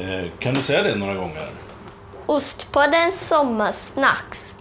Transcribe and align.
Eh, 0.00 0.30
kan 0.38 0.54
du 0.54 0.62
säga 0.62 0.82
det 0.82 0.94
några 0.94 1.14
gånger? 1.14 1.48
Ostpodden 2.26 3.12
Sommarsnacks. 3.12 4.56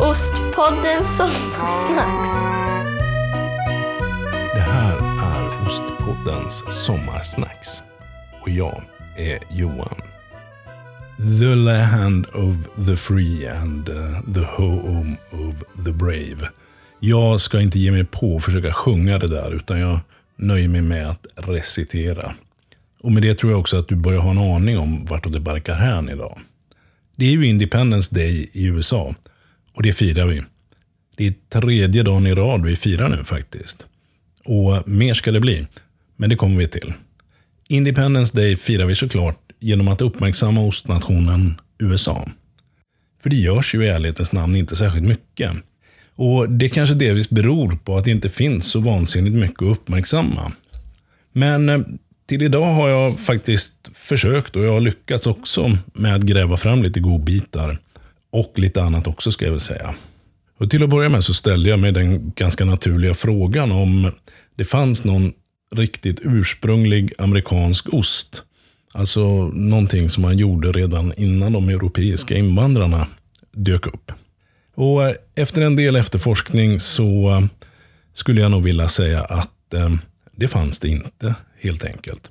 Ostpodden 0.00 1.04
Sommarsnacks. 1.04 2.28
Det 4.54 4.60
här 4.60 4.96
är 4.96 5.66
Ostpoddens 5.66 6.84
sommarsnacks. 6.84 7.82
Och 8.42 8.48
jag 8.48 8.82
är 9.16 9.38
Johan. 9.50 9.96
The 11.40 11.54
land 11.54 12.26
of 12.26 12.86
the 12.86 12.96
free 12.96 13.48
and 13.48 13.88
uh, 13.88 14.34
the 14.34 14.62
home 14.62 15.16
of 15.30 15.84
the 15.84 15.92
brave. 15.92 16.48
Jag 17.00 17.40
ska 17.40 17.60
inte 17.60 17.78
ge 17.78 17.90
mig 17.90 18.04
på 18.04 18.36
att 18.36 18.44
försöka 18.44 18.72
sjunga 18.72 19.18
det 19.18 19.28
där, 19.28 19.54
utan 19.54 19.80
jag 19.80 19.98
nöjer 20.36 20.68
mig 20.68 20.82
med 20.82 21.06
att 21.06 21.26
recitera. 21.34 22.34
Och 23.00 23.12
med 23.12 23.22
det 23.22 23.34
tror 23.34 23.52
jag 23.52 23.60
också 23.60 23.76
att 23.76 23.88
du 23.88 23.96
börjar 23.96 24.20
ha 24.20 24.30
en 24.30 24.38
aning 24.38 24.78
om 24.78 25.04
vart 25.04 25.32
det 25.32 25.40
barkar 25.40 25.74
hän 25.74 26.08
idag. 26.08 26.40
Det 27.16 27.26
är 27.26 27.30
ju 27.30 27.46
Independence 27.46 28.14
Day 28.14 28.50
i 28.52 28.64
USA. 28.64 29.14
Och 29.72 29.82
det 29.82 29.92
firar 29.92 30.26
vi. 30.26 30.42
Det 31.16 31.26
är 31.26 31.34
tredje 31.60 32.02
dagen 32.02 32.26
i 32.26 32.34
rad 32.34 32.64
vi 32.64 32.76
firar 32.76 33.08
nu 33.08 33.24
faktiskt. 33.24 33.86
Och 34.44 34.88
mer 34.88 35.14
ska 35.14 35.32
det 35.32 35.40
bli. 35.40 35.66
Men 36.16 36.30
det 36.30 36.36
kommer 36.36 36.56
vi 36.56 36.68
till. 36.68 36.92
Independence 37.68 38.36
Day 38.36 38.56
firar 38.56 38.86
vi 38.86 38.94
såklart 38.94 39.52
genom 39.60 39.88
att 39.88 40.00
uppmärksamma 40.00 40.60
ostnationen 40.60 41.60
USA. 41.78 42.28
För 43.22 43.30
det 43.30 43.36
görs 43.36 43.74
ju 43.74 43.84
i 43.84 43.88
ärlighetens 43.88 44.32
namn 44.32 44.56
inte 44.56 44.76
särskilt 44.76 45.06
mycket. 45.06 45.52
Och 46.16 46.50
det 46.50 46.68
kanske 46.68 46.94
delvis 46.94 47.30
beror 47.30 47.78
på 47.84 47.96
att 47.96 48.04
det 48.04 48.10
inte 48.10 48.28
finns 48.28 48.66
så 48.66 48.80
vansinnigt 48.80 49.36
mycket 49.36 49.62
att 49.62 49.78
uppmärksamma. 49.78 50.52
Men 51.32 51.68
eh, 51.68 51.80
till 52.26 52.42
idag 52.42 52.72
har 52.72 52.88
jag 52.88 53.20
faktiskt 53.20 53.90
försökt 53.94 54.56
och 54.56 54.64
jag 54.64 54.72
har 54.72 54.80
lyckats 54.80 55.26
också 55.26 55.78
med 55.92 56.14
att 56.14 56.22
gräva 56.22 56.56
fram 56.56 56.82
lite 56.82 57.00
godbitar. 57.00 57.78
Och 58.30 58.52
lite 58.56 58.82
annat 58.82 59.06
också 59.06 59.32
ska 59.32 59.44
jag 59.44 59.52
väl 59.52 59.60
säga. 59.60 59.94
Och 60.58 60.70
till 60.70 60.82
att 60.82 60.90
börja 60.90 61.08
med 61.08 61.24
så 61.24 61.34
ställde 61.34 61.70
jag 61.70 61.78
mig 61.78 61.92
den 61.92 62.32
ganska 62.36 62.64
naturliga 62.64 63.14
frågan 63.14 63.72
om 63.72 64.12
det 64.54 64.64
fanns 64.64 65.04
någon 65.04 65.32
riktigt 65.74 66.20
ursprunglig 66.22 67.12
amerikansk 67.18 67.94
ost. 67.94 68.42
Alltså 68.92 69.48
någonting 69.48 70.10
som 70.10 70.22
man 70.22 70.38
gjorde 70.38 70.72
redan 70.72 71.12
innan 71.16 71.52
de 71.52 71.68
europeiska 71.68 72.36
invandrarna 72.36 73.06
dök 73.52 73.86
upp. 73.86 74.12
Och 74.74 75.08
eh, 75.08 75.14
efter 75.34 75.62
en 75.62 75.76
del 75.76 75.96
efterforskning 75.96 76.80
så 76.80 77.30
eh, 77.30 77.44
skulle 78.12 78.40
jag 78.40 78.50
nog 78.50 78.62
vilja 78.62 78.88
säga 78.88 79.22
att 79.22 79.74
eh, 79.74 79.90
det 80.32 80.48
fanns 80.48 80.78
det 80.78 80.88
inte, 80.88 81.34
helt 81.60 81.84
enkelt. 81.84 82.30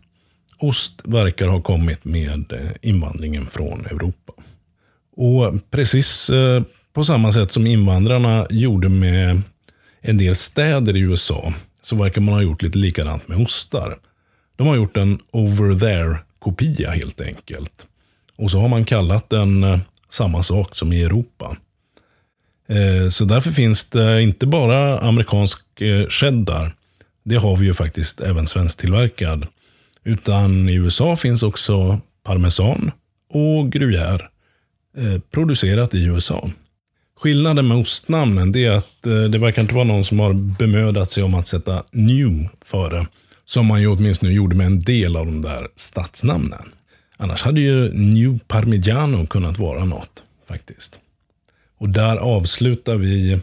Ost 0.58 1.02
verkar 1.04 1.48
ha 1.48 1.62
kommit 1.62 2.06
med 2.06 2.54
eh, 2.54 2.72
invandringen 2.82 3.46
från 3.46 3.86
Europa. 3.86 4.34
Och 5.16 5.72
precis 5.72 6.32
på 6.94 7.04
samma 7.04 7.34
sätt 7.34 7.52
som 7.52 7.68
invandrarna 7.68 8.48
gjorde 8.50 8.90
med 8.90 9.42
en 10.02 10.18
del 10.18 10.36
städer 10.36 10.96
i 10.96 11.00
USA, 11.00 11.54
så 11.84 11.96
verkar 11.96 12.22
man 12.22 12.34
ha 12.34 12.42
gjort 12.42 12.62
lite 12.62 12.78
likadant 12.78 13.28
med 13.28 13.38
ostar. 13.38 13.98
De 14.56 14.68
har 14.68 14.76
gjort 14.76 14.98
en 14.98 15.20
over 15.32 15.80
there-kopia 15.80 16.92
helt 16.92 17.22
enkelt. 17.22 17.86
Och 18.36 18.52
så 18.52 18.60
har 18.60 18.68
man 18.68 18.86
kallat 18.86 19.30
den 19.30 19.82
samma 20.10 20.44
sak 20.44 20.76
som 20.76 20.94
i 20.94 21.04
Europa. 21.04 21.58
Eh, 22.68 23.10
så 23.10 23.26
därför 23.26 23.52
finns 23.52 23.84
det 23.90 24.22
inte 24.22 24.48
bara 24.48 25.00
amerikansk 25.00 25.82
eh, 25.82 26.08
cheddar. 26.08 26.76
Det 27.24 27.36
har 27.36 27.58
vi 27.58 27.66
ju 27.66 27.74
faktiskt 27.74 28.22
även 28.22 28.48
svensktillverkad. 28.48 29.48
Utan 30.04 30.70
i 30.70 30.74
USA 30.74 31.16
finns 31.16 31.44
också 31.44 32.00
parmesan 32.24 32.92
och 33.30 33.74
gruyère 33.74 34.22
eh, 34.98 35.20
producerat 35.32 35.96
i 35.96 36.04
USA. 36.04 36.50
Skillnaden 37.20 37.68
med 37.68 37.78
ostnamnen 37.78 38.58
är 38.58 38.72
att 38.72 39.02
det 39.02 39.38
verkar 39.38 39.62
inte 39.62 39.76
vara 39.76 39.84
någon 39.84 40.06
som 40.06 40.20
har 40.20 40.34
bemödat 40.34 41.12
sig 41.12 41.24
om 41.24 41.34
att 41.36 41.48
sätta 41.48 41.84
new 41.92 42.48
före. 42.66 43.08
Som 43.46 43.66
man 43.66 43.82
ju 43.82 43.88
åtminstone 43.88 44.32
gjorde 44.32 44.56
med 44.56 44.66
en 44.66 44.80
del 44.80 45.18
av 45.18 45.26
de 45.26 45.42
där 45.42 45.68
stadsnamnen. 45.76 46.72
Annars 47.18 47.44
hade 47.44 47.62
ju 47.62 47.94
New 47.94 48.40
Parmigiano 48.48 49.28
kunnat 49.28 49.58
vara 49.58 49.86
något 49.86 50.24
faktiskt. 50.48 51.00
Och 51.84 51.90
där 51.90 52.18
avslutar 52.18 52.96
vi 52.96 53.40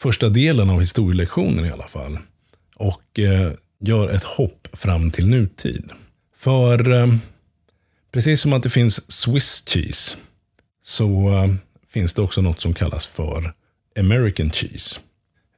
första 0.00 0.28
delen 0.28 0.70
av 0.70 0.80
historielektionen 0.80 1.64
i 1.64 1.70
alla 1.70 1.88
fall. 1.88 2.18
Och 2.76 3.18
eh, 3.18 3.52
gör 3.80 4.10
ett 4.10 4.24
hopp 4.24 4.68
fram 4.72 5.10
till 5.10 5.26
nutid. 5.26 5.90
För 6.36 6.92
eh, 6.92 7.14
precis 8.12 8.40
som 8.40 8.52
att 8.52 8.62
det 8.62 8.70
finns 8.70 9.12
Swiss 9.12 9.64
cheese 9.66 10.16
så 10.82 11.28
eh, 11.28 11.54
finns 11.90 12.14
det 12.14 12.22
också 12.22 12.42
något 12.42 12.60
som 12.60 12.74
kallas 12.74 13.06
för 13.06 13.52
American 13.98 14.50
cheese. 14.50 15.00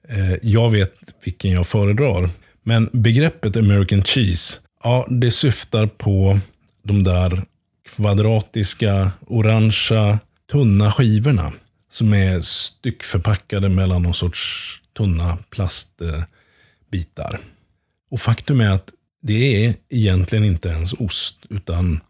Eh, 0.09 0.35
jag 0.43 0.71
vet 0.71 0.95
vilken 1.25 1.51
jag 1.51 1.67
föredrar. 1.67 2.31
Men 2.63 2.91
begreppet 2.93 3.57
American 3.57 4.03
cheese, 4.03 4.59
ja, 4.83 5.07
det 5.11 5.31
syftar 5.31 5.87
på 5.87 6.39
de 6.83 7.03
där 7.03 7.43
kvadratiska, 7.89 9.11
orangea, 9.27 10.19
tunna 10.51 10.93
skivorna 10.93 11.53
som 11.91 12.15
är 12.15 12.41
styckförpackade 12.41 13.69
mellan 13.69 14.03
någon 14.03 14.15
sorts 14.15 14.73
tunna 14.97 15.39
plastbitar. 15.51 17.41
Och 18.11 18.21
faktum 18.21 18.61
är 18.61 18.71
att 18.71 18.93
det 19.23 19.67
är 19.67 19.75
egentligen 19.89 20.45
inte 20.45 20.69
ens 20.69 20.93
ost, 20.93 21.39
utan 21.51 22.01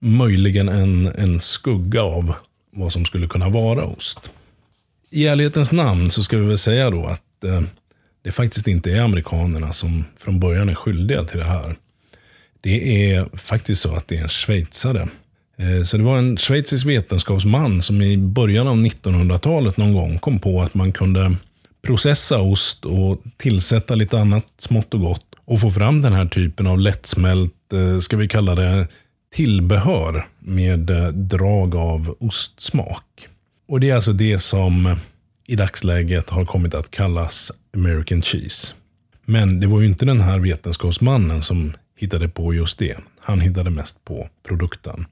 möjligen 0.00 0.68
en, 0.68 1.06
en 1.06 1.40
skugga 1.40 2.02
av 2.02 2.34
vad 2.72 2.92
som 2.92 3.04
skulle 3.04 3.26
kunna 3.26 3.48
vara 3.48 3.84
ost. 3.84 4.30
I 5.10 5.26
ärlighetens 5.26 5.72
namn 5.72 6.10
så 6.10 6.22
ska 6.22 6.36
vi 6.36 6.46
väl 6.46 6.58
säga 6.58 6.90
då 6.90 7.06
att 7.06 7.44
eh, 7.44 7.62
det 8.22 8.32
faktiskt 8.32 8.68
inte 8.68 8.92
är 8.92 9.00
amerikanerna 9.00 9.72
som 9.72 10.04
från 10.16 10.40
början 10.40 10.68
är 10.68 10.74
skyldiga 10.74 11.24
till 11.24 11.38
det 11.38 11.44
här. 11.44 11.76
Det 12.60 13.12
är 13.12 13.36
faktiskt 13.36 13.82
så 13.82 13.94
att 13.94 14.08
det 14.08 14.16
är 14.16 14.22
en 14.22 14.28
schweizare 14.28 15.08
Eh, 15.58 15.82
så 15.84 15.96
det 15.96 16.02
var 16.02 16.18
en 16.18 16.36
schweizisk 16.36 16.86
vetenskapsman 16.86 17.82
som 17.82 18.02
i 18.02 18.16
början 18.16 18.68
av 18.68 18.76
1900-talet 18.76 19.76
någon 19.76 19.94
gång 19.94 20.18
kom 20.18 20.38
på 20.38 20.62
att 20.62 20.74
man 20.74 20.92
kunde 20.92 21.36
processa 21.82 22.40
ost 22.40 22.84
och 22.84 23.22
tillsätta 23.36 23.94
lite 23.94 24.20
annat 24.20 24.46
smått 24.58 24.94
och 24.94 25.00
gott 25.00 25.26
och 25.44 25.60
få 25.60 25.70
fram 25.70 26.02
den 26.02 26.12
här 26.12 26.24
typen 26.24 26.66
av 26.66 26.78
lättsmält, 26.78 27.72
eh, 27.72 27.98
ska 27.98 28.16
vi 28.16 28.28
kalla 28.28 28.54
det, 28.54 28.88
tillbehör 29.34 30.26
med 30.38 30.90
eh, 30.90 31.08
drag 31.08 31.74
av 31.74 32.16
ostsmak. 32.20 33.28
Och 33.68 33.80
det 33.80 33.90
är 33.90 33.94
alltså 33.94 34.12
det 34.12 34.38
som 34.38 34.96
i 35.46 35.56
dagsläget 35.56 36.30
har 36.30 36.44
kommit 36.44 36.74
att 36.74 36.90
kallas 36.90 37.52
American 37.74 38.22
cheese. 38.22 38.74
Men 39.24 39.60
det 39.60 39.66
var 39.66 39.80
ju 39.80 39.86
inte 39.86 40.04
den 40.04 40.20
här 40.20 40.38
vetenskapsmannen 40.38 41.42
som 41.42 41.72
hittade 41.96 42.28
på 42.28 42.54
just 42.54 42.78
det. 42.78 42.96
Han 43.20 43.40
hittade 43.40 43.70
mest 43.70 44.04
på 44.04 44.28
produkten. 44.48 45.06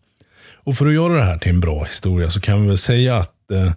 Och 0.55 0.77
för 0.77 0.87
att 0.87 0.95
göra 0.95 1.15
det 1.15 1.25
här 1.25 1.39
till 1.39 1.51
en 1.51 1.61
bra 1.61 1.85
historia 1.85 2.31
så 2.31 2.41
kan 2.41 2.63
vi 2.63 2.69
väl 2.69 2.79
säga 2.79 3.17
att 3.17 3.51
eh, 3.51 3.73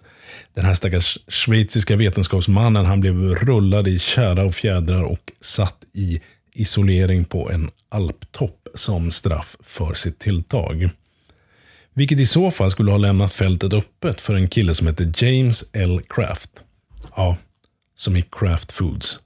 den 0.54 0.64
här 0.64 0.74
stackars 0.74 1.18
schweiziska 1.28 1.96
vetenskapsmannen 1.96 2.84
han 2.84 3.00
blev 3.00 3.34
rullad 3.34 3.88
i 3.88 3.98
kära 3.98 4.44
och 4.44 4.54
fjädrar 4.54 5.02
och 5.02 5.32
satt 5.40 5.84
i 5.92 6.20
isolering 6.54 7.24
på 7.24 7.50
en 7.50 7.70
alptopp 7.88 8.68
som 8.74 9.10
straff 9.10 9.56
för 9.62 9.94
sitt 9.94 10.18
tilltag. 10.18 10.90
Vilket 11.94 12.18
i 12.18 12.26
så 12.26 12.50
fall 12.50 12.70
skulle 12.70 12.90
ha 12.90 12.98
lämnat 12.98 13.32
fältet 13.32 13.72
öppet 13.72 14.20
för 14.20 14.34
en 14.34 14.48
kille 14.48 14.74
som 14.74 14.86
heter 14.86 15.12
James 15.16 15.64
L. 15.72 16.00
Kraft. 16.08 16.50
Ja, 17.16 17.36
som 17.94 18.16
i 18.16 18.22
Kraft 18.22 18.72
Foods. 18.72 19.20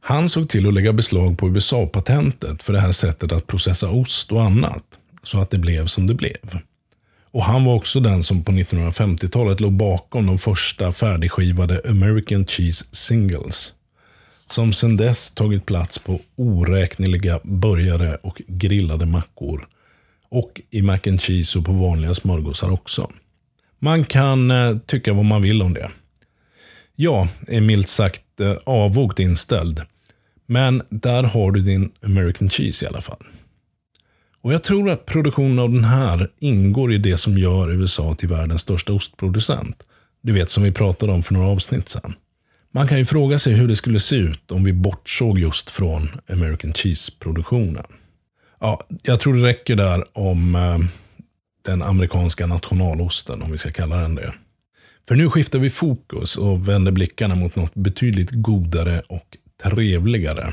Han 0.00 0.28
såg 0.28 0.48
till 0.48 0.68
att 0.68 0.74
lägga 0.74 0.92
beslag 0.92 1.38
på 1.38 1.48
USA-patentet 1.48 2.62
för 2.62 2.72
det 2.72 2.80
här 2.80 2.92
sättet 2.92 3.32
att 3.32 3.46
processa 3.46 3.90
ost 3.90 4.32
och 4.32 4.42
annat. 4.42 4.84
Så 5.26 5.40
att 5.40 5.50
det 5.50 5.58
blev 5.58 5.86
som 5.86 6.06
det 6.06 6.14
blev. 6.14 6.60
Och 7.30 7.42
han 7.42 7.64
var 7.64 7.74
också 7.74 8.00
den 8.00 8.22
som 8.22 8.44
på 8.44 8.52
1950-talet 8.52 9.60
låg 9.60 9.72
bakom 9.72 10.26
de 10.26 10.38
första 10.38 10.92
färdigskivade 10.92 11.80
American 11.88 12.46
Cheese 12.46 12.84
Singles. 12.92 13.74
Som 14.50 14.72
sedan 14.72 14.96
dess 14.96 15.34
tagit 15.34 15.66
plats 15.66 15.98
på 15.98 16.20
oräkneliga 16.36 17.40
burgare 17.44 18.14
och 18.22 18.42
grillade 18.46 19.06
mackor. 19.06 19.68
Och 20.28 20.60
i 20.70 20.82
mac 20.82 20.98
and 21.06 21.22
cheese 21.22 21.58
och 21.58 21.64
på 21.64 21.72
vanliga 21.72 22.14
smörgåsar 22.14 22.70
också. 22.70 23.10
Man 23.78 24.04
kan 24.04 24.50
eh, 24.50 24.78
tycka 24.78 25.12
vad 25.12 25.24
man 25.24 25.42
vill 25.42 25.62
om 25.62 25.74
det. 25.74 25.90
Jag 26.96 27.28
är 27.48 27.60
milt 27.60 27.88
sagt 27.88 28.40
eh, 28.40 29.20
inställd. 29.20 29.82
Men 30.46 30.82
där 30.88 31.22
har 31.22 31.52
du 31.52 31.60
din 31.60 31.92
American 32.02 32.50
cheese 32.50 32.84
i 32.84 32.88
alla 32.88 33.00
fall. 33.00 33.26
Och 34.46 34.52
Jag 34.52 34.62
tror 34.62 34.90
att 34.90 35.06
produktionen 35.06 35.58
av 35.58 35.72
den 35.72 35.84
här 35.84 36.30
ingår 36.38 36.92
i 36.92 36.98
det 36.98 37.16
som 37.16 37.38
gör 37.38 37.70
USA 37.70 38.14
till 38.14 38.28
världens 38.28 38.62
största 38.62 38.92
ostproducent. 38.92 39.82
Du 40.22 40.32
vet 40.32 40.50
som 40.50 40.62
vi 40.62 40.72
pratade 40.72 41.12
om 41.12 41.22
för 41.22 41.34
några 41.34 41.48
avsnitt 41.48 41.88
sedan. 41.88 42.14
Man 42.70 42.88
kan 42.88 42.98
ju 42.98 43.04
fråga 43.04 43.38
sig 43.38 43.52
hur 43.52 43.68
det 43.68 43.76
skulle 43.76 44.00
se 44.00 44.16
ut 44.16 44.50
om 44.50 44.64
vi 44.64 44.72
bortsåg 44.72 45.38
just 45.38 45.70
från 45.70 46.08
American 46.28 46.72
Cheese-produktionen. 46.72 47.84
Ja, 48.60 48.86
jag 49.02 49.20
tror 49.20 49.34
det 49.34 49.42
räcker 49.42 49.76
där 49.76 50.04
om 50.12 50.54
eh, 50.54 50.78
den 51.64 51.82
amerikanska 51.82 52.46
nationalosten, 52.46 53.42
om 53.42 53.52
vi 53.52 53.58
ska 53.58 53.70
kalla 53.70 53.96
den 53.96 54.14
det. 54.14 54.34
För 55.08 55.14
nu 55.14 55.30
skiftar 55.30 55.58
vi 55.58 55.70
fokus 55.70 56.36
och 56.36 56.68
vänder 56.68 56.92
blickarna 56.92 57.34
mot 57.34 57.56
något 57.56 57.74
betydligt 57.74 58.30
godare 58.30 59.02
och 59.08 59.36
trevligare. 59.62 60.52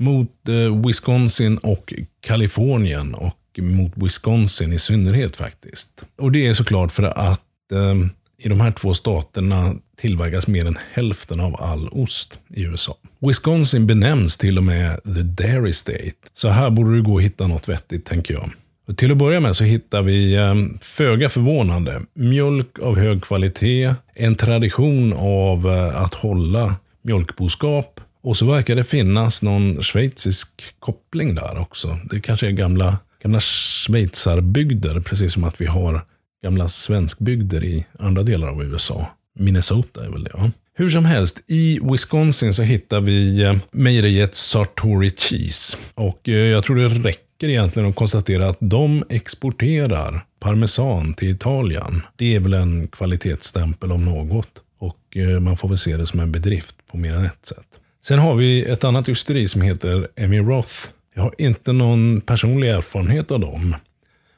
Mot 0.00 0.48
eh, 0.48 0.86
Wisconsin 0.86 1.58
och 1.58 1.94
Kalifornien 2.20 3.14
och 3.14 3.36
mot 3.58 3.92
Wisconsin 3.94 4.72
i 4.72 4.78
synnerhet 4.78 5.36
faktiskt. 5.36 6.04
Och 6.18 6.32
det 6.32 6.46
är 6.46 6.52
såklart 6.52 6.92
för 6.92 7.02
att 7.02 7.72
eh, 7.72 7.94
i 8.42 8.48
de 8.48 8.60
här 8.60 8.72
två 8.72 8.94
staterna 8.94 9.74
tillverkas 9.96 10.46
mer 10.46 10.66
än 10.66 10.78
hälften 10.92 11.40
av 11.40 11.62
all 11.62 11.88
ost 11.88 12.38
i 12.54 12.62
USA. 12.62 12.96
Wisconsin 13.18 13.86
benämns 13.86 14.36
till 14.36 14.58
och 14.58 14.64
med 14.64 15.00
the 15.04 15.22
Dairy 15.22 15.72
State. 15.72 16.16
Så 16.34 16.48
här 16.48 16.70
borde 16.70 16.96
det 16.96 17.02
gå 17.02 17.18
att 17.18 17.24
hitta 17.24 17.46
något 17.46 17.68
vettigt, 17.68 18.04
tänker 18.04 18.34
jag. 18.34 18.50
Och 18.88 18.96
till 18.96 19.12
att 19.12 19.18
börja 19.18 19.40
med 19.40 19.56
så 19.56 19.64
hittar 19.64 20.02
vi, 20.02 20.34
eh, 20.34 20.54
föga 20.80 21.28
förvånande, 21.28 22.00
mjölk 22.14 22.78
av 22.78 22.98
hög 22.98 23.22
kvalitet, 23.22 23.94
en 24.14 24.34
tradition 24.34 25.12
av 25.12 25.68
eh, 25.68 26.02
att 26.02 26.14
hålla 26.14 26.74
mjölkboskap 27.02 28.00
och 28.22 28.36
så 28.36 28.46
verkar 28.46 28.76
det 28.76 28.84
finnas 28.84 29.42
någon 29.42 29.82
schweizisk 29.82 30.48
koppling 30.78 31.34
där 31.34 31.58
också. 31.58 31.98
Det 32.10 32.20
kanske 32.20 32.46
är 32.46 32.50
gamla, 32.50 32.98
gamla 33.22 33.40
schweizarbygder, 33.40 35.00
precis 35.00 35.32
som 35.32 35.44
att 35.44 35.60
vi 35.60 35.66
har 35.66 36.04
gamla 36.42 36.68
svenskbygder 36.68 37.64
i 37.64 37.86
andra 37.98 38.22
delar 38.22 38.48
av 38.48 38.62
USA. 38.62 39.06
Minnesota 39.38 40.04
är 40.04 40.08
väl 40.08 40.24
det, 40.24 40.30
ja. 40.34 40.50
Hur 40.74 40.90
som 40.90 41.04
helst, 41.04 41.44
i 41.46 41.80
Wisconsin 41.82 42.54
så 42.54 42.62
hittar 42.62 43.00
vi 43.00 43.42
eh, 43.42 43.56
mejeriet 43.70 44.34
Sartori 44.34 45.10
Cheese. 45.10 45.76
Och 45.94 46.28
eh, 46.28 46.34
jag 46.34 46.64
tror 46.64 46.76
det 46.76 46.88
räcker 46.88 47.48
egentligen 47.48 47.88
att 47.88 47.94
konstatera 47.94 48.48
att 48.48 48.56
de 48.60 49.04
exporterar 49.08 50.24
parmesan 50.40 51.14
till 51.14 51.28
Italien. 51.28 52.02
Det 52.16 52.34
är 52.34 52.40
väl 52.40 52.54
en 52.54 52.88
kvalitetsstämpel 52.88 53.92
om 53.92 54.04
något. 54.04 54.62
Och 54.78 55.16
eh, 55.16 55.40
man 55.40 55.56
får 55.56 55.68
väl 55.68 55.78
se 55.78 55.96
det 55.96 56.06
som 56.06 56.20
en 56.20 56.32
bedrift 56.32 56.76
på 56.90 56.96
mer 56.96 57.14
än 57.14 57.24
ett 57.24 57.46
sätt. 57.46 57.79
Sen 58.02 58.18
har 58.18 58.34
vi 58.34 58.64
ett 58.64 58.84
annat 58.84 59.08
ysteri 59.08 59.48
som 59.48 59.62
heter 59.62 60.08
Emmy 60.16 60.38
Roth. 60.38 60.74
Jag 61.14 61.22
har 61.22 61.34
inte 61.38 61.72
någon 61.72 62.20
personlig 62.20 62.68
erfarenhet 62.68 63.30
av 63.30 63.40
dem. 63.40 63.76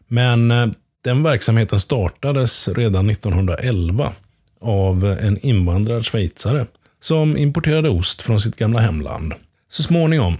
Men 0.09 0.50
eh, 0.50 0.67
den 1.05 1.23
verksamheten 1.23 1.81
startades 1.81 2.69
redan 2.69 3.11
1911 3.11 4.12
av 4.61 5.05
en 5.05 5.38
invandrad 5.38 6.06
schweizare 6.06 6.67
som 7.00 7.37
importerade 7.37 7.88
ost 7.88 8.23
från 8.23 8.41
sitt 8.41 8.56
gamla 8.56 8.81
hemland. 8.81 9.35
Så 9.69 9.82
småningom, 9.82 10.37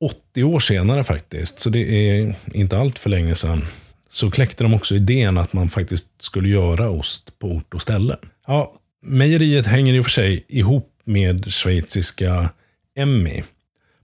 80 0.00 0.44
år 0.44 0.60
senare 0.60 1.04
faktiskt, 1.04 1.58
så 1.58 1.70
det 1.70 2.10
är 2.10 2.34
inte 2.52 2.78
allt 2.78 2.98
för 2.98 3.10
länge 3.10 3.34
sedan, 3.34 3.64
så 4.10 4.30
kläckte 4.30 4.64
de 4.64 4.74
också 4.74 4.94
idén 4.94 5.38
att 5.38 5.52
man 5.52 5.68
faktiskt 5.68 6.22
skulle 6.22 6.48
göra 6.48 6.90
ost 6.90 7.38
på 7.38 7.48
ort 7.48 7.74
och 7.74 7.82
ställe. 7.82 8.16
Ja, 8.46 8.74
mejeriet 9.02 9.66
hänger 9.66 9.94
i 9.94 10.00
och 10.00 10.04
för 10.04 10.10
sig 10.10 10.44
ihop 10.48 10.93
med 11.04 11.52
schweiziska 11.52 12.50
Emmy. 12.96 13.42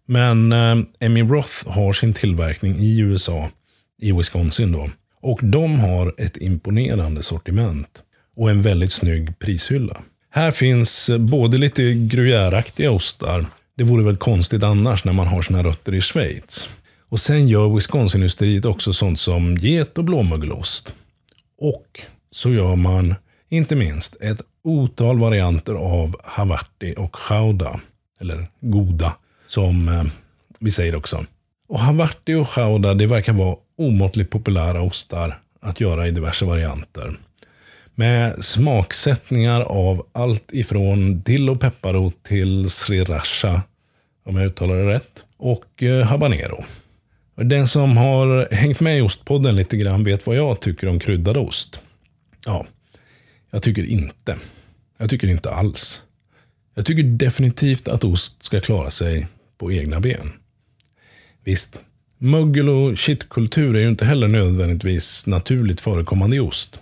Men 0.06 0.52
eh, 0.52 0.76
Emmy 1.00 1.22
Roth 1.22 1.68
har 1.68 1.92
sin 1.92 2.12
tillverkning 2.12 2.76
i 2.76 2.98
USA, 2.98 3.50
i 4.02 4.12
Wisconsin 4.12 4.72
då. 4.72 4.90
Och 5.22 5.40
de 5.42 5.80
har 5.80 6.14
ett 6.18 6.36
imponerande 6.36 7.22
sortiment 7.22 8.02
och 8.36 8.50
en 8.50 8.62
väldigt 8.62 8.92
snygg 8.92 9.38
prishylla. 9.38 10.02
Här 10.30 10.50
finns 10.50 11.08
eh, 11.08 11.18
både 11.18 11.58
lite 11.58 11.82
gruyèreaktiga 11.82 12.90
ostar, 12.90 13.46
det 13.76 13.84
vore 13.84 14.04
väl 14.04 14.16
konstigt 14.16 14.62
annars 14.62 15.04
när 15.04 15.12
man 15.12 15.26
har 15.26 15.42
sina 15.42 15.62
rötter 15.62 15.94
i 15.94 16.00
Schweiz. 16.00 16.68
Och 17.08 17.20
sen 17.20 17.48
gör 17.48 17.68
Wisconsin-ysteriet 17.74 18.64
också 18.64 18.92
sånt 18.92 19.18
som 19.18 19.56
get 19.56 19.98
och 19.98 20.04
blåmögelost. 20.04 20.94
Och 21.58 22.00
så 22.30 22.50
gör 22.50 22.76
man, 22.76 23.14
inte 23.50 23.76
minst, 23.76 24.16
ett 24.20 24.40
otal 24.62 25.18
varianter 25.18 25.74
av 25.74 26.16
Havarti 26.24 26.94
och 26.96 27.16
Chauda. 27.16 27.80
Eller 28.20 28.46
Goda, 28.60 29.16
som 29.46 29.88
eh, 29.88 30.04
vi 30.60 30.70
säger 30.70 30.96
också. 30.96 31.24
Och 31.68 31.80
Havarti 31.80 32.34
och 32.34 32.48
Chauda 32.48 32.94
det 32.94 33.06
verkar 33.06 33.32
vara 33.32 33.56
omåttligt 33.78 34.30
populära 34.30 34.82
ostar 34.82 35.38
att 35.60 35.80
göra 35.80 36.08
i 36.08 36.10
diverse 36.10 36.44
varianter. 36.44 37.16
Med 37.94 38.44
smaksättningar 38.44 39.60
av 39.60 40.06
allt 40.12 40.52
ifrån 40.52 41.20
dill 41.20 41.50
och 41.50 41.60
pepparrot 41.60 42.22
till 42.22 42.70
sriracha, 42.70 43.62
om 44.24 44.36
jag 44.36 44.46
uttalar 44.46 44.74
det 44.74 44.94
rätt, 44.94 45.24
och 45.36 45.82
eh, 45.82 46.06
habanero. 46.06 46.64
Den 47.34 47.68
som 47.68 47.96
har 47.96 48.54
hängt 48.54 48.80
med 48.80 48.98
i 48.98 49.00
Ostpodden 49.00 49.56
lite 49.56 49.76
grann 49.76 50.04
vet 50.04 50.26
vad 50.26 50.36
jag 50.36 50.60
tycker 50.60 50.88
om 50.88 50.98
kryddad 50.98 51.36
ost. 51.36 51.80
Ja, 52.46 52.66
jag 53.50 53.62
tycker 53.62 53.88
inte. 53.88 54.36
Jag 54.98 55.10
tycker 55.10 55.28
inte 55.28 55.50
alls. 55.50 56.02
Jag 56.74 56.86
tycker 56.86 57.02
definitivt 57.02 57.88
att 57.88 58.04
ost 58.04 58.42
ska 58.42 58.60
klara 58.60 58.90
sig 58.90 59.26
på 59.58 59.72
egna 59.72 60.00
ben. 60.00 60.32
Visst, 61.44 61.80
mögel 62.18 62.68
och 62.68 62.98
shitkultur 62.98 63.76
är 63.76 63.80
ju 63.80 63.88
inte 63.88 64.04
heller 64.04 64.28
nödvändigtvis 64.28 65.26
naturligt 65.26 65.80
förekommande 65.80 66.36
i 66.36 66.40
ost. 66.40 66.80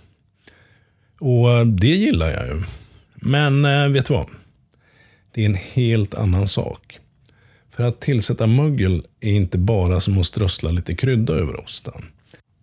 Och 1.19 1.51
eh, 1.51 1.65
det 1.65 1.87
gillar 1.95 2.29
jag 2.31 2.47
ju. 2.47 2.63
Men 3.15 3.65
eh, 3.65 3.87
vet 3.87 4.05
du 4.05 4.13
vad? 4.13 4.27
Det 5.33 5.41
är 5.41 5.45
en 5.45 5.55
helt 5.55 6.15
annan 6.15 6.47
sak. 6.47 6.99
För 7.75 7.83
att 7.83 8.01
tillsätta 8.01 8.47
mögel 8.47 9.05
är 9.19 9.31
inte 9.31 9.57
bara 9.57 9.99
som 9.99 10.17
att 10.17 10.25
strössla 10.25 10.71
lite 10.71 10.95
krydda 10.95 11.33
över 11.33 11.63
osten. 11.63 12.05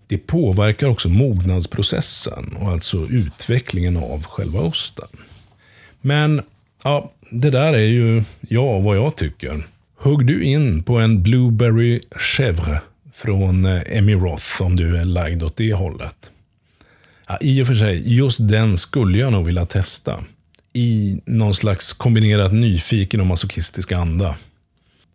Det 0.06 0.18
påverkar 0.18 0.86
också 0.86 1.08
mognadsprocessen 1.08 2.56
och 2.60 2.70
alltså 2.70 3.06
utvecklingen 3.10 3.96
av 3.96 4.24
själva 4.24 4.60
osten. 4.60 5.08
Men 6.00 6.42
ja, 6.84 7.12
det 7.30 7.50
där 7.50 7.72
är 7.72 7.86
ju 7.86 8.24
jag 8.40 8.80
vad 8.80 8.96
jag 8.96 9.16
tycker. 9.16 9.66
Hugg 9.96 10.26
du 10.26 10.42
in 10.42 10.82
på 10.82 10.98
en 10.98 11.22
Blueberry 11.22 12.00
Chèvre 12.10 12.78
från 13.12 13.64
eh, 13.64 13.82
Emmy 13.86 14.14
Roth 14.14 14.62
om 14.62 14.76
du 14.76 14.96
är 14.96 15.04
lagd 15.04 15.42
åt 15.42 15.56
det 15.56 15.72
hållet. 15.72 16.30
Ja, 17.28 17.38
I 17.40 17.62
och 17.62 17.66
för 17.66 17.74
sig, 17.74 18.14
just 18.14 18.48
den 18.48 18.76
skulle 18.76 19.18
jag 19.18 19.32
nog 19.32 19.46
vilja 19.46 19.66
testa. 19.66 20.24
I 20.72 21.20
någon 21.24 21.54
slags 21.54 21.92
kombinerat 21.92 22.52
nyfiken 22.52 23.20
och 23.20 23.26
masochistisk 23.26 23.92
anda. 23.92 24.36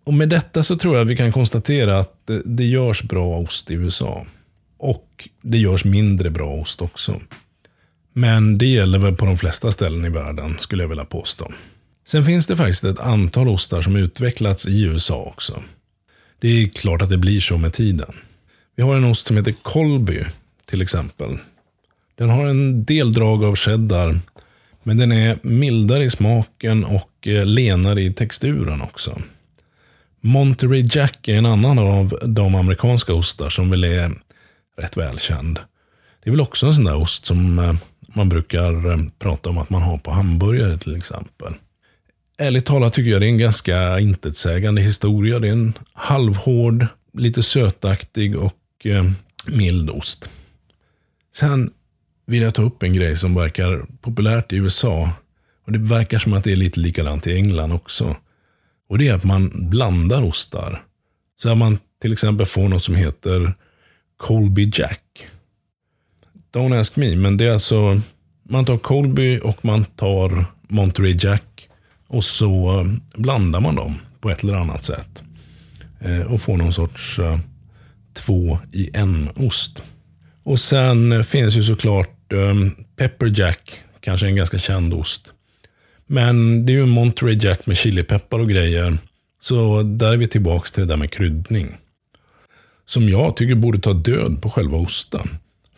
Och 0.04 0.14
med 0.14 0.30
detta 0.30 0.64
så 0.64 0.78
tror 0.78 0.98
jag 0.98 1.06
vi 1.06 1.18
kan 1.18 1.32
konstatera 1.32 2.00
att 2.00 2.30
eh, 2.30 2.36
det 2.36 2.66
görs 2.66 3.04
bra 3.04 3.38
ost 3.38 3.72
i 3.72 3.74
USA. 3.74 4.26
Och 4.82 5.30
det 5.42 5.58
görs 5.58 5.86
mindre 5.86 6.30
bra 6.30 6.54
ost 6.54 6.82
också. 6.82 7.22
Men 8.14 8.58
det 8.58 8.66
gäller 8.66 9.00
väl 9.00 9.16
på 9.16 9.26
de 9.26 9.38
flesta 9.38 9.72
ställen 9.72 10.06
i 10.06 10.10
världen, 10.10 10.58
skulle 10.60 10.84
jag 10.84 10.88
vilja 10.88 11.06
påstå. 11.06 11.52
Sen 12.06 12.26
finns 12.26 12.48
det 12.48 12.58
faktiskt 12.58 12.84
ett 12.84 13.00
antal 13.00 13.48
ostar 13.48 13.82
som 13.82 13.96
utvecklats 13.96 14.68
i 14.68 14.84
USA 14.84 15.16
också. 15.16 15.64
Det 16.40 16.48
är 16.48 16.68
klart 16.68 17.02
att 17.02 17.10
det 17.10 17.18
blir 17.18 17.40
så 17.40 17.58
med 17.58 17.74
tiden. 17.74 18.12
Vi 18.76 18.84
har 18.84 18.96
en 18.96 19.06
ost 19.06 19.26
som 19.26 19.38
heter 19.38 19.54
Colby 19.62 20.24
till 20.66 20.82
exempel. 20.82 21.38
Den 22.16 22.30
har 22.30 22.46
en 22.46 22.84
del 22.84 23.14
drag 23.14 23.44
av 23.44 23.56
cheddar. 23.56 24.20
Men 24.84 24.98
den 24.98 25.12
är 25.12 25.40
mildare 25.42 26.04
i 26.04 26.10
smaken 26.10 26.86
och 26.86 27.28
eh, 27.28 27.46
lenare 27.46 28.02
i 28.02 28.14
texturen 28.14 28.82
också. 28.82 29.22
Monterey 30.22 30.88
Jack 30.92 31.28
är 31.28 31.36
en 31.36 31.46
annan 31.46 31.80
av 31.80 32.20
de 32.24 32.56
amerikanska 32.56 33.14
ostar 33.14 33.50
som 33.50 33.70
väl 33.70 33.84
är 33.84 34.12
rätt 34.82 34.98
välkänd. 34.98 35.60
Det 36.24 36.30
är 36.30 36.32
väl 36.32 36.42
också 36.42 36.66
en 36.66 36.74
sån 36.74 36.86
där 36.86 36.96
ost 36.96 37.26
som 37.26 37.60
eh, 37.60 37.74
man 38.16 38.30
brukar 38.30 38.92
eh, 38.92 38.98
prata 39.20 39.50
om 39.50 39.58
att 39.58 39.70
man 39.70 39.82
har 39.82 39.98
på 39.98 40.12
hamburgare 40.12 40.78
till 40.78 40.98
exempel. 40.98 41.54
Ärligt 42.38 42.66
talat 42.66 42.94
tycker 42.94 43.12
jag 43.12 43.22
det 43.22 43.26
är 43.26 43.30
en 43.30 43.38
ganska 43.38 44.00
intetsägande 44.00 44.82
historia. 44.82 45.40
Det 45.40 45.48
är 45.48 45.52
en 45.52 45.74
halvhård, 45.94 46.88
lite 47.14 47.44
sötaktig 47.44 48.38
och 48.38 48.86
eh, 48.86 49.12
mild 49.46 49.90
ost. 49.90 50.30
Sen 51.34 51.72
vill 52.26 52.42
jag 52.42 52.56
ta 52.56 52.62
upp 52.62 52.84
en 52.84 52.94
grej 52.94 53.16
som 53.16 53.36
verkar 53.36 53.86
populärt 54.02 54.54
i 54.54 54.56
USA. 54.56 55.10
Och 55.66 55.72
Det 55.72 55.80
verkar 55.80 56.20
som 56.20 56.34
att 56.34 56.44
det 56.44 56.52
är 56.52 56.56
lite 56.56 56.80
likadant 56.80 57.28
i 57.28 57.36
England 57.36 57.72
också. 57.72 58.16
Och 58.90 58.98
Det 58.98 59.08
är 59.08 59.14
att 59.14 59.24
man 59.24 59.70
blandar 59.70 60.22
ostar. 60.22 60.84
Så 61.36 61.50
att 61.50 61.58
man 61.58 61.80
till 62.02 62.12
exempel 62.12 62.46
får 62.46 62.70
något 62.70 62.84
som 62.84 62.96
heter 62.96 63.54
Colby 64.22 64.72
Jack. 64.74 65.28
Don't 66.54 66.80
ask 66.80 66.96
me, 66.96 67.16
men 67.16 67.38
det 67.38 67.46
är 67.46 67.52
alltså 67.52 68.02
man 68.44 68.66
tar 68.66 68.78
Colby 68.78 69.40
och 69.40 69.66
man 69.66 69.86
tar 69.86 70.46
Monterey 70.68 71.18
Jack 71.20 71.70
och 72.08 72.24
så 72.24 72.80
eh, 72.80 72.86
blandar 73.22 73.60
man 73.60 73.76
dem 73.76 74.00
på 74.20 74.30
ett 74.30 74.44
eller 74.44 74.54
annat 74.54 74.84
sätt. 74.84 75.24
Eh, 76.00 76.22
och 76.22 76.42
får 76.42 76.58
någon 76.58 76.74
sorts 76.74 77.20
eh, 77.20 77.40
två 78.14 78.60
i 78.72 78.90
en 78.94 79.30
ost. 79.36 79.84
Och 80.44 80.60
sen 80.60 81.24
finns 81.24 81.56
ju 81.56 81.64
såklart 81.64 82.18
Pepper 82.96 83.40
Jack, 83.40 83.80
kanske 84.00 84.28
en 84.28 84.36
ganska 84.36 84.58
känd 84.58 84.94
ost. 84.94 85.34
Men 86.08 86.66
det 86.66 86.74
är 86.74 86.78
ju 86.78 86.86
Monterey 86.86 87.38
Jack 87.42 87.66
med 87.66 87.78
chilipeppar 87.78 88.40
och 88.40 88.50
grejer. 88.50 88.98
Så 89.40 89.84
där 89.84 90.14
är 90.14 90.18
vi 90.18 90.28
tillbaka 90.28 90.70
till 90.70 90.82
det 90.82 90.94
där 90.94 90.98
med 90.98 91.12
kryddning 91.12 91.78
som 92.92 93.10
jag 93.10 93.36
tycker 93.36 93.56
borde 93.56 93.80
ta 93.80 93.94
död 93.94 94.42
på 94.42 94.50
själva 94.50 94.78
osten. 94.78 95.30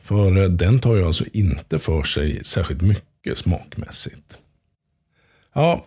För 0.01 0.37
eh, 0.37 0.49
den 0.49 0.79
tar 0.79 0.95
ju 0.95 1.05
alltså 1.05 1.23
inte 1.33 1.79
för 1.79 2.03
sig 2.03 2.43
särskilt 2.43 2.81
mycket 2.81 3.37
smakmässigt. 3.37 4.37
Ja, 5.53 5.85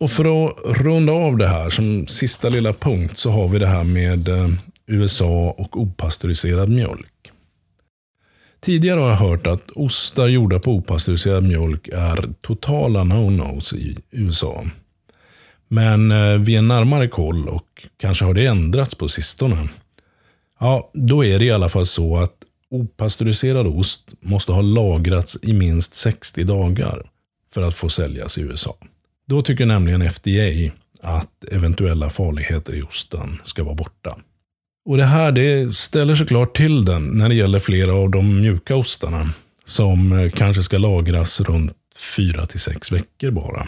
och 0.00 0.10
för 0.10 0.46
att 0.46 0.56
runda 0.64 1.12
av 1.12 1.36
det 1.36 1.48
här 1.48 1.70
som 1.70 2.06
sista 2.06 2.48
lilla 2.48 2.72
punkt 2.72 3.16
så 3.16 3.30
har 3.30 3.48
vi 3.48 3.58
det 3.58 3.66
här 3.66 3.84
med 3.84 4.28
eh, 4.28 4.48
USA 4.86 5.54
och 5.58 5.80
opastöriserad 5.80 6.68
mjölk. 6.68 7.32
Tidigare 8.60 9.00
har 9.00 9.08
jag 9.08 9.16
hört 9.16 9.46
att 9.46 9.70
ostar 9.70 10.28
gjorda 10.28 10.58
på 10.58 10.72
opastöriserad 10.72 11.44
mjölk 11.44 11.88
är 11.88 12.28
totala 12.40 13.04
no-nos 13.04 13.74
i 13.74 13.96
USA. 14.10 14.64
Men 15.68 16.12
eh, 16.12 16.38
vid 16.38 16.58
en 16.58 16.68
närmare 16.68 17.08
koll, 17.08 17.48
och 17.48 17.86
kanske 17.96 18.24
har 18.24 18.34
det 18.34 18.46
ändrats 18.46 18.94
på 18.94 19.08
sistone, 19.08 19.68
ja, 20.60 20.90
då 20.94 21.24
är 21.24 21.38
det 21.38 21.44
i 21.44 21.50
alla 21.50 21.68
fall 21.68 21.86
så 21.86 22.16
att 22.16 22.34
opastöriserad 22.70 23.66
ost 23.66 24.14
måste 24.20 24.52
ha 24.52 24.62
lagrats 24.62 25.38
i 25.42 25.52
minst 25.52 25.94
60 25.94 26.44
dagar 26.44 27.10
för 27.52 27.62
att 27.62 27.74
få 27.74 27.88
säljas 27.88 28.38
i 28.38 28.40
USA. 28.40 28.76
Då 29.26 29.42
tycker 29.42 29.66
nämligen 29.66 30.10
FDA 30.10 30.72
att 31.02 31.44
eventuella 31.52 32.10
farligheter 32.10 32.74
i 32.74 32.82
osten 32.82 33.38
ska 33.44 33.64
vara 33.64 33.74
borta. 33.74 34.18
Och 34.86 34.96
Det 34.96 35.04
här 35.04 35.32
det 35.32 35.76
ställer 35.76 36.14
såklart 36.14 36.56
till 36.56 36.84
den 36.84 37.02
när 37.02 37.28
det 37.28 37.34
gäller 37.34 37.58
flera 37.58 37.92
av 37.92 38.10
de 38.10 38.40
mjuka 38.40 38.76
ostarna 38.76 39.30
som 39.64 40.12
eh, 40.12 40.30
kanske 40.30 40.62
ska 40.62 40.78
lagras 40.78 41.40
runt 41.40 41.72
4-6 42.16 42.92
veckor 42.92 43.30
bara. 43.30 43.66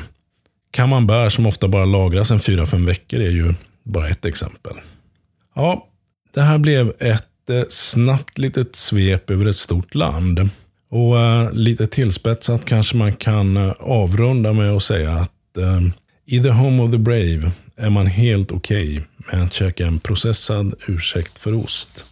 Camembert 0.71 1.33
som 1.33 1.47
ofta 1.47 1.69
bara 1.69 1.85
lagras 1.85 2.31
en 2.31 2.39
4-5 2.39 2.87
veckor 2.87 3.21
är 3.21 3.31
ju 3.31 3.55
bara 3.83 4.09
ett 4.09 4.25
exempel. 4.25 4.77
Ja, 5.55 5.88
det 6.39 6.45
här 6.45 6.59
blev 6.59 6.93
ett 6.99 7.51
eh, 7.51 7.65
snabbt 7.69 8.39
litet 8.39 8.77
svep 8.77 9.31
över 9.31 9.47
ett 9.47 9.57
stort 9.57 9.95
land. 9.95 10.49
Och 10.89 11.19
eh, 11.19 11.53
lite 11.53 11.87
tillspetsat 11.87 12.65
kanske 12.65 12.97
man 12.97 13.13
kan 13.13 13.57
eh, 13.57 13.73
avrunda 13.79 14.53
med 14.53 14.73
att 14.73 14.83
säga 14.83 15.13
att 15.13 15.33
i 16.25 16.43
the 16.43 16.51
home 16.51 16.83
of 16.83 16.91
the 16.91 16.99
brave 16.99 17.53
är 17.77 17.91
man 17.91 18.07
helt 18.07 18.53
okej 18.53 18.99
okay 18.99 19.05
med 19.33 19.43
att 19.43 19.53
käka 19.53 19.87
en 19.87 19.99
processad 20.01 20.75
ursäkt 20.87 21.39
för 21.39 21.55
ost. 21.55 22.07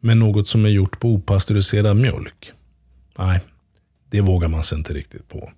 Men 0.00 0.18
något 0.18 0.48
som 0.48 0.64
är 0.64 0.68
gjort 0.68 1.00
på 1.00 1.08
opastöriserad 1.08 1.96
mjölk? 1.96 2.52
Nej, 3.18 3.40
det 4.10 4.20
vågar 4.20 4.48
man 4.48 4.62
sig 4.62 4.78
inte 4.78 4.92
riktigt 4.92 5.28
på. 5.28 5.52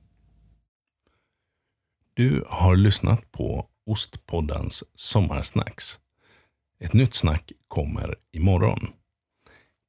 Du 2.15 2.45
har 2.49 2.77
lyssnat 2.77 3.33
på 3.33 3.67
Ostpoddens 3.87 4.85
Sommarsnacks. 4.95 6.00
Ett 6.85 6.93
nytt 6.93 7.15
snack 7.15 7.53
kommer 7.69 8.15
imorgon. 8.33 8.89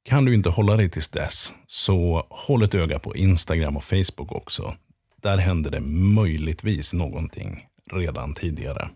Kan 0.04 0.24
du 0.24 0.34
inte 0.34 0.48
hålla 0.48 0.76
dig 0.76 0.88
tills 0.88 1.08
dess, 1.08 1.52
så 1.66 2.26
håll 2.30 2.62
ett 2.62 2.74
öga 2.74 2.98
på 2.98 3.16
Instagram 3.16 3.76
och 3.76 3.84
Facebook 3.84 4.32
också. 4.32 4.76
Där 5.22 5.36
händer 5.36 5.70
det 5.70 5.80
möjligtvis 6.14 6.94
någonting 6.94 7.66
redan 7.92 8.34
tidigare. 8.34 8.90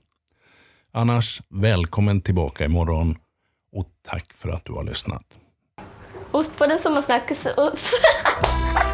Annars, 0.92 1.40
välkommen 1.48 2.20
tillbaka 2.20 2.64
imorgon 2.64 3.18
och 3.72 3.86
tack 4.02 4.32
för 4.32 4.48
att 4.48 4.64
du 4.64 4.72
har 4.72 4.84
lyssnat. 4.84 5.38
Ost 6.30 6.58
på 6.58 6.66
den 6.66 6.78
sommarsnack. 6.78 7.30